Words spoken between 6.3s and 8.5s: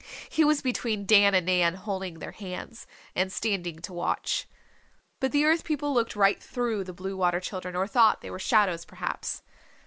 through the Blue Water Children, or thought they were